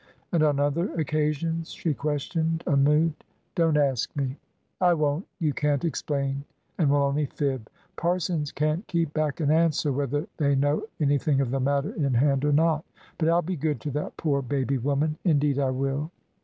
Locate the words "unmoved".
2.65-3.23